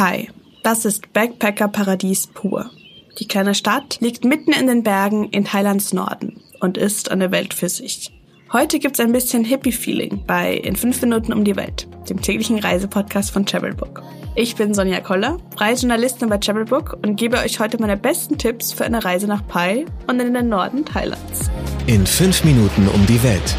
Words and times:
Pai, 0.00 0.30
das 0.62 0.86
ist 0.86 1.12
Backpacker-Paradies 1.12 2.28
pur. 2.28 2.70
Die 3.18 3.28
kleine 3.28 3.54
Stadt 3.54 3.98
liegt 4.00 4.24
mitten 4.24 4.54
in 4.54 4.66
den 4.66 4.82
Bergen 4.82 5.28
in 5.28 5.44
Thailands 5.44 5.92
Norden 5.92 6.40
und 6.58 6.78
ist 6.78 7.10
eine 7.10 7.30
Welt 7.32 7.52
für 7.52 7.68
sich. 7.68 8.10
Heute 8.50 8.78
gibt's 8.78 8.98
ein 8.98 9.12
bisschen 9.12 9.44
Hippie-Feeling 9.44 10.22
bei 10.26 10.54
In 10.54 10.74
5 10.74 11.02
Minuten 11.02 11.34
um 11.34 11.44
die 11.44 11.54
Welt, 11.54 11.86
dem 12.08 12.22
täglichen 12.22 12.58
Reisepodcast 12.58 13.30
von 13.30 13.44
Travelbook. 13.44 14.02
Ich 14.36 14.56
bin 14.56 14.72
Sonja 14.72 15.00
Koller, 15.00 15.36
freie 15.54 15.74
Journalistin 15.74 16.30
bei 16.30 16.38
Travelbook 16.38 16.96
und 17.02 17.16
gebe 17.16 17.36
euch 17.36 17.60
heute 17.60 17.78
meine 17.78 17.98
besten 17.98 18.38
Tipps 18.38 18.72
für 18.72 18.86
eine 18.86 19.04
Reise 19.04 19.26
nach 19.26 19.46
Pai 19.48 19.84
und 20.06 20.18
in 20.18 20.32
den 20.32 20.48
Norden 20.48 20.86
Thailands. 20.86 21.50
In 21.86 22.06
5 22.06 22.44
Minuten 22.44 22.88
um 22.88 23.04
die 23.04 23.22
Welt, 23.22 23.54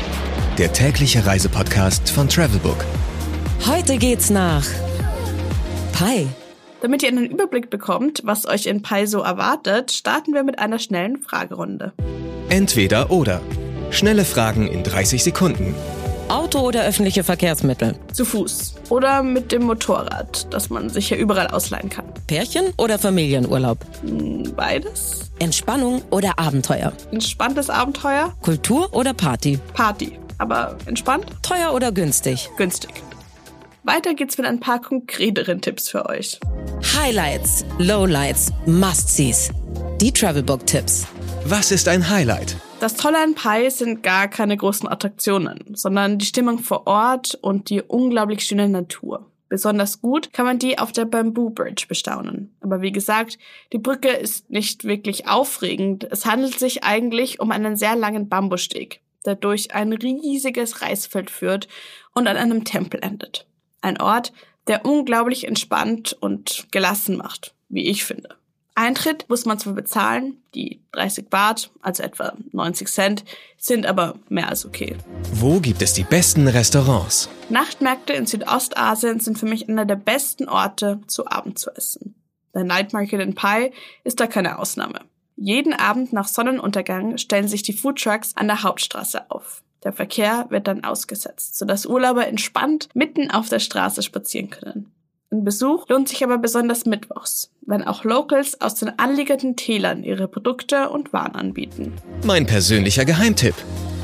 der 0.57 0.73
tägliche 0.73 1.23
Reisepodcast 1.23 2.09
von 2.09 2.27
Travelbook. 2.27 2.83
Heute 3.67 3.97
geht's 3.97 4.31
nach 4.31 4.65
Pai. 6.01 6.25
Damit 6.81 7.03
ihr 7.03 7.09
einen 7.09 7.27
Überblick 7.27 7.69
bekommt, 7.69 8.21
was 8.23 8.47
euch 8.47 8.65
in 8.65 8.81
Pai 8.81 9.05
so 9.05 9.19
erwartet, 9.19 9.91
starten 9.91 10.33
wir 10.33 10.41
mit 10.43 10.57
einer 10.57 10.79
schnellen 10.79 11.19
Fragerunde. 11.21 11.93
Entweder 12.49 13.11
oder. 13.11 13.39
Schnelle 13.91 14.25
Fragen 14.25 14.67
in 14.67 14.81
30 14.81 15.23
Sekunden. 15.23 15.75
Auto 16.27 16.61
oder 16.61 16.85
öffentliche 16.85 17.23
Verkehrsmittel? 17.23 17.93
Zu 18.13 18.25
Fuß 18.25 18.77
oder 18.89 19.21
mit 19.21 19.51
dem 19.51 19.61
Motorrad, 19.65 20.51
das 20.51 20.71
man 20.71 20.89
sich 20.89 21.11
ja 21.11 21.17
überall 21.17 21.45
ausleihen 21.49 21.89
kann. 21.89 22.05
Pärchen 22.25 22.73
oder 22.77 22.97
Familienurlaub? 22.97 23.85
Hm, 24.03 24.53
Beides. 24.55 25.29
Entspannung 25.37 26.01
oder 26.09 26.39
Abenteuer? 26.39 26.93
Entspanntes 27.11 27.69
Abenteuer, 27.69 28.33
Kultur 28.41 28.91
oder 28.95 29.13
Party? 29.13 29.59
Party. 29.75 30.17
Aber 30.39 30.77
entspannt, 30.87 31.27
Teuer 31.43 31.75
oder 31.75 31.91
günstig? 31.91 32.49
günstig. 32.57 33.03
Weiter 33.83 34.13
geht's 34.13 34.37
mit 34.37 34.45
ein 34.45 34.59
paar 34.59 34.79
konkreteren 34.79 35.59
Tipps 35.59 35.89
für 35.89 36.07
euch. 36.07 36.39
Highlights, 36.95 37.65
Lowlights, 37.79 38.53
Must-Sees. 38.67 39.49
Die 39.99 40.11
Travelbook-Tipps. 40.11 41.07
Was 41.45 41.71
ist 41.71 41.87
ein 41.87 42.07
Highlight? 42.07 42.57
Das 42.79 42.95
Tolle 42.95 43.17
an 43.17 43.33
Pai 43.33 43.71
sind 43.71 44.03
gar 44.03 44.27
keine 44.27 44.55
großen 44.55 44.87
Attraktionen, 44.87 45.73
sondern 45.73 46.19
die 46.19 46.25
Stimmung 46.25 46.59
vor 46.59 46.85
Ort 46.85 47.33
und 47.41 47.71
die 47.71 47.81
unglaublich 47.81 48.43
schöne 48.45 48.69
Natur. 48.69 49.31
Besonders 49.49 49.99
gut 49.99 50.31
kann 50.31 50.45
man 50.45 50.59
die 50.59 50.77
auf 50.77 50.91
der 50.91 51.05
Bamboo 51.05 51.49
Bridge 51.49 51.85
bestaunen. 51.87 52.55
Aber 52.61 52.81
wie 52.81 52.91
gesagt, 52.91 53.39
die 53.73 53.79
Brücke 53.79 54.09
ist 54.09 54.51
nicht 54.51 54.83
wirklich 54.83 55.27
aufregend. 55.27 56.07
Es 56.11 56.27
handelt 56.27 56.59
sich 56.59 56.83
eigentlich 56.83 57.39
um 57.39 57.49
einen 57.49 57.77
sehr 57.77 57.95
langen 57.95 58.29
Bambussteg, 58.29 59.01
der 59.25 59.33
durch 59.33 59.73
ein 59.73 59.91
riesiges 59.91 60.83
Reisfeld 60.83 61.31
führt 61.31 61.67
und 62.13 62.27
an 62.27 62.37
einem 62.37 62.63
Tempel 62.63 62.99
endet. 63.03 63.47
Ein 63.81 63.99
Ort, 63.99 64.31
der 64.67 64.85
unglaublich 64.85 65.47
entspannt 65.47 66.15
und 66.19 66.67
gelassen 66.71 67.17
macht, 67.17 67.53
wie 67.69 67.87
ich 67.87 68.03
finde. 68.03 68.37
Eintritt 68.73 69.25
muss 69.27 69.45
man 69.45 69.59
zwar 69.59 69.73
bezahlen, 69.73 70.41
die 70.55 70.81
30 70.93 71.29
Baht, 71.29 71.71
also 71.81 72.03
etwa 72.03 72.33
90 72.51 72.87
Cent, 72.87 73.25
sind 73.57 73.85
aber 73.85 74.15
mehr 74.29 74.47
als 74.47 74.65
okay. 74.65 74.95
Wo 75.33 75.59
gibt 75.59 75.81
es 75.81 75.93
die 75.93 76.03
besten 76.03 76.47
Restaurants? 76.47 77.29
Nachtmärkte 77.49 78.13
in 78.13 78.25
Südostasien 78.25 79.19
sind 79.19 79.37
für 79.37 79.45
mich 79.45 79.67
einer 79.67 79.85
der 79.85 79.97
besten 79.97 80.47
Orte, 80.47 81.01
zu 81.07 81.27
Abend 81.27 81.59
zu 81.59 81.69
essen. 81.75 82.15
Der 82.53 82.63
Night 82.63 82.93
Market 82.93 83.21
in 83.21 83.35
Pai 83.35 83.71
ist 84.03 84.19
da 84.19 84.27
keine 84.27 84.57
Ausnahme. 84.57 85.01
Jeden 85.35 85.73
Abend 85.73 86.13
nach 86.13 86.27
Sonnenuntergang 86.27 87.17
stellen 87.17 87.47
sich 87.47 87.63
die 87.63 87.73
Foodtrucks 87.73 88.35
an 88.35 88.47
der 88.47 88.63
Hauptstraße 88.63 89.29
auf. 89.29 89.63
Der 89.83 89.93
Verkehr 89.93 90.45
wird 90.49 90.67
dann 90.67 90.83
ausgesetzt, 90.83 91.57
sodass 91.57 91.85
Urlauber 91.85 92.27
entspannt 92.27 92.89
mitten 92.93 93.31
auf 93.31 93.49
der 93.49 93.59
Straße 93.59 94.03
spazieren 94.03 94.49
können. 94.49 94.91
Ein 95.31 95.45
Besuch 95.45 95.87
lohnt 95.87 96.09
sich 96.09 96.23
aber 96.25 96.37
besonders 96.37 96.85
mittwochs, 96.85 97.51
wenn 97.61 97.83
auch 97.83 98.03
Locals 98.03 98.59
aus 98.59 98.75
den 98.75 98.99
anliegenden 98.99 99.55
Tälern 99.55 100.03
ihre 100.03 100.27
Produkte 100.27 100.89
und 100.89 101.13
Waren 101.13 101.35
anbieten. 101.35 101.93
Mein 102.25 102.45
persönlicher 102.45 103.05
Geheimtipp. 103.05 103.55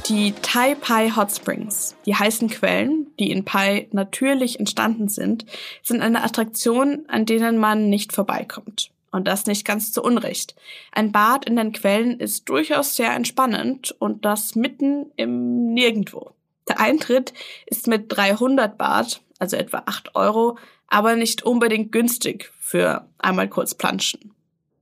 Die 0.07 0.33
Thai 0.41 0.75
Pai 0.75 1.11
Hot 1.17 1.35
Springs, 1.35 1.95
die 2.05 2.15
heißen 2.15 2.49
Quellen, 2.49 3.07
die 3.19 3.29
in 3.29 3.43
Pai 3.43 3.89
natürlich 3.91 4.57
entstanden 4.57 5.09
sind, 5.09 5.45
sind 5.83 6.01
eine 6.01 6.23
Attraktion, 6.23 7.03
an 7.09 7.25
denen 7.25 7.57
man 7.57 7.89
nicht 7.89 8.13
vorbeikommt. 8.13 8.89
Und 9.17 9.27
das 9.27 9.47
nicht 9.47 9.65
ganz 9.65 9.91
zu 9.91 10.03
Unrecht. 10.03 10.53
Ein 10.91 11.11
Bad 11.11 11.45
in 11.45 11.55
den 11.55 11.71
Quellen 11.71 12.19
ist 12.19 12.47
durchaus 12.49 12.95
sehr 12.95 13.11
entspannend 13.13 13.95
und 13.97 14.25
das 14.25 14.53
mitten 14.53 15.11
im 15.15 15.73
Nirgendwo. 15.73 16.35
Der 16.67 16.79
Eintritt 16.79 17.33
ist 17.65 17.87
mit 17.87 18.15
300 18.15 18.77
Baht, 18.77 19.21
also 19.39 19.57
etwa 19.57 19.81
8 19.87 20.13
Euro, 20.13 20.59
aber 20.87 21.15
nicht 21.15 21.41
unbedingt 21.41 21.91
günstig 21.91 22.53
für 22.59 23.07
einmal 23.17 23.49
kurz 23.49 23.73
planschen. 23.73 24.35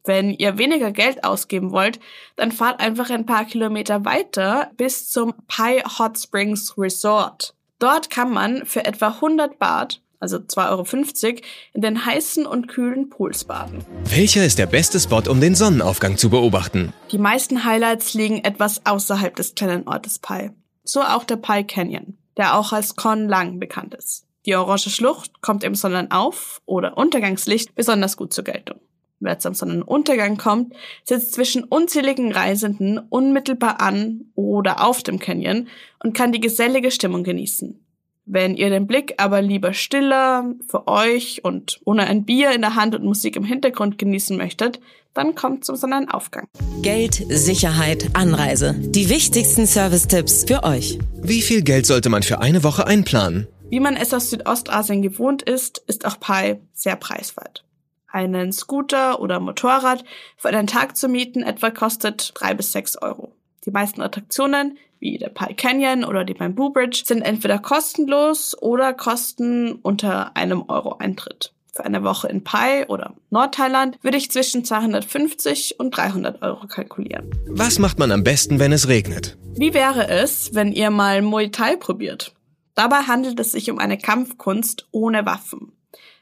Wenn 0.04 0.32
ihr 0.32 0.58
weniger 0.58 0.92
Geld 0.92 1.24
ausgeben 1.24 1.72
wollt, 1.72 2.02
dann 2.36 2.52
fahrt 2.52 2.82
einfach 2.82 3.10
ein 3.12 3.26
paar 3.26 3.46
Kilometer 3.46 4.04
weiter 4.04 4.70
bis 4.76 5.08
zum 5.08 5.34
Pai 5.48 5.82
Hot 5.98 6.20
Springs 6.20 6.78
Resort. 6.78 7.56
Dort 7.80 8.10
kann 8.10 8.34
man 8.34 8.66
für 8.66 8.84
etwa 8.84 9.08
100 9.08 9.58
Baht, 9.60 10.02
also 10.20 10.38
2,50 10.38 11.26
Euro, 11.26 11.42
in 11.74 11.82
den 11.82 12.06
heißen 12.06 12.46
und 12.46 12.68
kühlen 12.68 13.10
Pools 13.10 13.44
baden. 13.44 13.86
Welcher 14.06 14.46
ist 14.46 14.60
der 14.60 14.66
beste 14.66 15.00
Spot, 15.00 15.24
um 15.30 15.42
den 15.42 15.56
Sonnenaufgang 15.56 16.18
zu 16.18 16.30
beobachten? 16.30 16.94
Die 17.12 17.18
meisten 17.18 17.64
Highlights 17.64 18.14
liegen 18.14 18.44
etwas 18.44 18.86
außerhalb 18.86 19.36
des 19.36 19.56
kleinen 19.56 19.88
Ortes 19.88 20.20
Pai. 20.20 20.52
So 20.84 21.02
auch 21.02 21.24
der 21.24 21.38
Pai 21.38 21.64
Canyon, 21.64 22.18
der 22.38 22.58
auch 22.58 22.74
als 22.74 22.96
Kon 22.96 23.28
Lang 23.28 23.60
bekannt 23.60 23.94
ist. 23.96 24.26
Die 24.46 24.56
orange 24.56 24.90
Schlucht 24.90 25.42
kommt 25.42 25.64
im 25.64 25.74
Sonnenauf- 25.74 26.62
oder 26.66 26.98
Untergangslicht 26.98 27.74
besonders 27.74 28.16
gut 28.16 28.34
zur 28.34 28.44
Geltung. 28.44 28.80
Wer 29.20 29.40
zum 29.40 29.54
Sonnenuntergang 29.54 30.38
kommt, 30.38 30.74
sitzt 31.04 31.34
zwischen 31.34 31.64
unzähligen 31.64 32.32
Reisenden 32.32 33.00
unmittelbar 33.00 33.82
an 33.82 34.26
oder 34.36 34.86
auf 34.86 35.04
dem 35.04 35.20
Canyon 35.20 35.68
und 36.04 36.14
kann 36.14 36.32
die 36.32 36.42
gesellige 36.42 36.92
Stimmung 36.92 37.24
genießen. 37.24 37.85
Wenn 38.28 38.56
ihr 38.56 38.72
den 38.72 38.88
Blick 38.88 39.14
aber 39.18 39.44
lieber 39.44 39.74
stiller, 39.74 40.56
für 40.68 40.88
euch 40.88 41.44
und 41.44 41.80
ohne 41.86 42.08
ein 42.08 42.26
Bier 42.26 42.54
in 42.54 42.62
der 42.62 42.74
Hand 42.74 42.96
und 42.96 43.04
Musik 43.04 43.36
im 43.36 43.44
Hintergrund 43.44 44.00
genießen 44.00 44.36
möchtet, 44.36 44.80
dann 45.14 45.36
kommt 45.36 45.64
zum 45.64 45.76
Sonnenaufgang. 45.76 46.48
Geld, 46.82 47.24
Sicherheit, 47.30 48.10
Anreise. 48.14 48.74
Die 48.80 49.10
wichtigsten 49.10 49.68
Service-Tipps 49.68 50.46
für 50.48 50.64
euch. 50.64 50.98
Wie 51.22 51.44
viel 51.44 51.62
Geld 51.62 51.86
sollte 51.86 52.10
man 52.10 52.24
für 52.24 52.42
eine 52.42 52.64
Woche 52.64 52.88
einplanen? 52.88 53.48
Wie 53.70 53.80
man 53.80 53.96
es 53.96 54.12
aus 54.12 54.32
Südostasien 54.32 55.04
gewohnt 55.04 55.44
ist, 55.44 55.84
ist 55.86 56.06
auch 56.06 56.20
Pai 56.20 56.60
sehr 56.74 56.96
preiswert. 56.96 57.64
Einen 58.08 58.52
Scooter 58.52 59.20
oder 59.22 59.40
Motorrad 59.40 60.04
für 60.38 60.50
einen 60.50 60.68
Tag 60.68 60.98
zu 60.98 61.08
mieten 61.10 61.44
etwa 61.44 61.70
kostet 61.70 62.32
drei 62.36 62.56
bis 62.56 62.72
sechs 62.72 63.00
Euro. 63.00 63.36
Die 63.66 63.72
meisten 63.72 64.02
Attraktionen, 64.02 64.78
wie 65.00 65.18
der 65.18 65.30
Pai 65.30 65.54
Canyon 65.54 66.04
oder 66.04 66.24
die 66.24 66.36
Bamboo 66.36 66.70
Bridge, 66.70 67.04
sind 67.06 67.22
entweder 67.22 67.58
kostenlos 67.58 68.56
oder 68.62 68.94
kosten 68.94 69.74
unter 69.82 70.36
einem 70.38 70.66
Euro 70.68 70.98
Eintritt. 70.98 71.52
Für 71.74 71.84
eine 71.84 72.04
Woche 72.04 72.30
in 72.30 72.44
Pai 72.44 72.88
oder 72.88 73.16
Nordthailand 73.32 73.98
würde 74.02 74.18
ich 74.18 74.32
zwischen 74.32 74.64
250 74.64 75.80
und 75.80 75.98
300 75.98 76.42
Euro 76.42 76.68
kalkulieren. 76.68 77.32
Was 77.48 77.80
macht 77.80 78.00
man 78.00 78.12
am 78.12 78.24
besten, 78.24 78.60
wenn 78.60 78.72
es 78.72 78.88
regnet? 78.88 79.38
Wie 79.56 79.74
wäre 79.74 80.08
es, 80.08 80.54
wenn 80.54 80.72
ihr 80.72 80.90
mal 80.90 81.22
Muay 81.22 81.50
Thai 81.50 81.76
probiert? 81.76 82.34
Dabei 82.76 82.98
handelt 83.08 83.40
es 83.40 83.52
sich 83.52 83.72
um 83.72 83.80
eine 83.80 83.98
Kampfkunst 83.98 84.88
ohne 84.92 85.26
Waffen. 85.26 85.74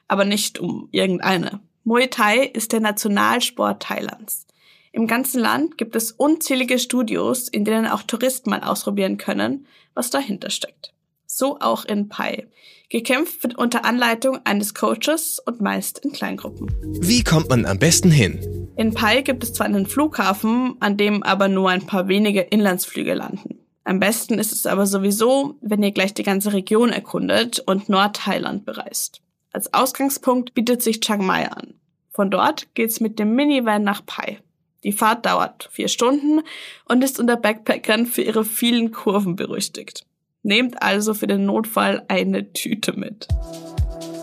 Aber 0.07 0.25
nicht 0.25 0.59
um 0.59 0.87
irgendeine. 0.91 1.59
Muay 1.83 2.07
Thai 2.07 2.45
ist 2.45 2.71
der 2.71 2.79
Nationalsport 2.79 3.83
Thailands. 3.83 4.47
Im 4.95 5.07
ganzen 5.07 5.41
Land 5.41 5.79
gibt 5.79 5.95
es 5.95 6.11
unzählige 6.11 6.77
Studios, 6.77 7.49
in 7.49 7.65
denen 7.65 7.87
auch 7.87 8.03
Touristen 8.03 8.51
mal 8.51 8.61
ausprobieren 8.61 9.17
können, 9.17 9.65
was 9.95 10.11
dahinter 10.11 10.51
steckt. 10.51 10.93
So 11.25 11.57
auch 11.59 11.83
in 11.83 12.09
Pai. 12.09 12.45
Gekämpft 12.89 13.41
wird 13.41 13.57
unter 13.57 13.85
Anleitung 13.85 14.39
eines 14.43 14.75
Coaches 14.75 15.39
und 15.43 15.61
meist 15.61 15.97
in 16.05 16.11
Kleingruppen. 16.11 16.71
Wie 17.01 17.23
kommt 17.23 17.49
man 17.49 17.65
am 17.65 17.79
besten 17.79 18.11
hin? 18.11 18.69
In 18.77 18.93
Pai 18.93 19.23
gibt 19.23 19.43
es 19.43 19.53
zwar 19.53 19.65
einen 19.65 19.87
Flughafen, 19.87 20.75
an 20.79 20.95
dem 20.95 21.23
aber 21.23 21.47
nur 21.47 21.71
ein 21.71 21.87
paar 21.87 22.07
wenige 22.07 22.41
Inlandsflüge 22.41 23.15
landen. 23.15 23.57
Am 23.83 23.99
besten 23.99 24.37
ist 24.37 24.53
es 24.53 24.67
aber 24.67 24.85
sowieso, 24.85 25.55
wenn 25.61 25.81
ihr 25.81 25.91
gleich 25.91 26.13
die 26.13 26.21
ganze 26.21 26.53
Region 26.53 26.91
erkundet 26.91 27.57
und 27.65 27.89
Nordthailand 27.89 28.63
bereist. 28.63 29.21
Als 29.51 29.73
Ausgangspunkt 29.73 30.53
bietet 30.53 30.83
sich 30.83 31.01
Chiang 31.01 31.25
Mai 31.25 31.49
an. 31.49 31.73
Von 32.11 32.29
dort 32.29 32.75
geht's 32.75 32.99
mit 32.99 33.17
dem 33.17 33.33
Minivan 33.33 33.83
nach 33.83 34.05
Pai. 34.05 34.37
Die 34.83 34.91
Fahrt 34.91 35.25
dauert 35.25 35.69
vier 35.71 35.87
Stunden 35.87 36.41
und 36.85 37.03
ist 37.03 37.19
unter 37.19 37.37
Backpackern 37.37 38.05
für 38.05 38.21
ihre 38.21 38.43
vielen 38.43 38.91
Kurven 38.91 39.35
berüchtigt. 39.35 40.05
Nehmt 40.41 40.81
also 40.81 41.13
für 41.13 41.27
den 41.27 41.45
Notfall 41.45 42.03
eine 42.09 42.51
Tüte 42.51 42.93
mit. 42.93 43.27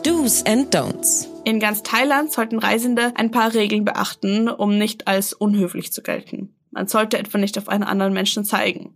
Do's 0.04 0.44
and 0.46 0.74
Don'ts. 0.74 1.28
In 1.44 1.60
ganz 1.60 1.82
Thailand 1.82 2.30
sollten 2.30 2.58
Reisende 2.58 3.12
ein 3.16 3.30
paar 3.30 3.54
Regeln 3.54 3.84
beachten, 3.84 4.48
um 4.48 4.76
nicht 4.76 5.08
als 5.08 5.32
unhöflich 5.32 5.92
zu 5.92 6.02
gelten. 6.02 6.54
Man 6.70 6.86
sollte 6.88 7.18
etwa 7.18 7.38
nicht 7.38 7.56
auf 7.58 7.68
einen 7.68 7.84
anderen 7.84 8.12
Menschen 8.12 8.44
zeigen. 8.44 8.94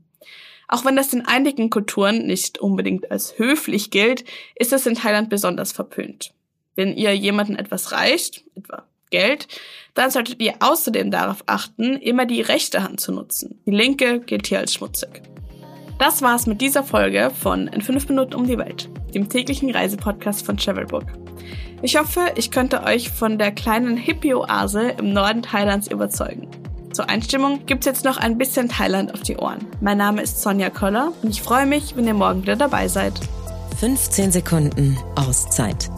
Auch 0.69 0.85
wenn 0.85 0.97
das 0.97 1.13
in 1.13 1.27
einigen 1.27 1.71
Kulturen 1.71 2.27
nicht 2.27 2.59
unbedingt 2.59 3.11
als 3.11 3.39
höflich 3.39 3.91
gilt, 3.91 4.25
ist 4.55 4.73
es 4.73 4.87
in 4.87 4.95
Thailand 4.95 5.31
besonders 5.31 5.73
verpönt. 5.73 6.33
Wenn 6.75 6.97
ihr 6.97 7.15
jemandem 7.15 7.57
etwas 7.57 7.93
reicht, 7.93 8.45
etwa 8.55 8.85
Geld, 9.15 9.47
dann 9.95 10.11
solltet 10.11 10.43
ihr 10.43 10.55
außerdem 10.59 11.13
darauf 11.13 11.45
achten, 11.47 11.97
immer 11.99 12.27
die 12.27 12.41
rechte 12.41 12.83
Hand 12.83 12.99
zu 12.99 13.13
nutzen. 13.13 13.61
Die 13.65 13.71
linke 13.71 14.19
gilt 14.19 14.49
hier 14.49 14.59
als 14.59 14.75
schmutzig. 14.75 15.23
Das 16.01 16.21
war's 16.21 16.47
mit 16.47 16.61
dieser 16.61 16.83
Folge 16.83 17.31
von 17.31 17.69
In 17.69 17.81
5 17.81 18.09
Minuten 18.09 18.35
um 18.35 18.49
die 18.49 18.59
Welt, 18.59 18.91
dem 19.15 19.29
täglichen 19.29 19.71
Reisepodcast 19.71 20.45
von 20.45 20.57
Travelbook. 20.57 21.05
Ich 21.83 21.97
hoffe, 21.97 22.33
ich 22.35 22.51
könnte 22.51 22.83
euch 22.83 23.11
von 23.11 23.39
der 23.39 23.53
kleinen 23.53 23.97
Hippie-Oase 23.97 24.97
im 24.99 25.13
Norden 25.13 25.43
Thailands 25.43 25.87
überzeugen. 25.87 26.49
Zur 26.93 27.09
Einstimmung 27.09 27.65
gibt's 27.67 27.87
jetzt 27.87 28.05
noch 28.05 28.17
ein 28.17 28.37
bisschen 28.37 28.69
Thailand 28.69 29.15
auf 29.15 29.21
die 29.21 29.37
Ohren. 29.37 29.67
Mein 29.81 29.99
Name 29.99 30.23
ist 30.23 30.43
Sonja 30.43 30.71
Koller 30.71 31.13
und 31.23 31.31
ich 31.31 31.43
freue 31.43 31.67
mich, 31.67 31.95
wenn 31.95 32.07
ihr 32.07 32.15
morgen 32.15 32.43
wieder 32.43 32.57
dabei 32.57 32.89
seid. 32.89 33.13
15 33.79 34.33
Sekunden 34.33 34.99
Auszeit 35.15 35.91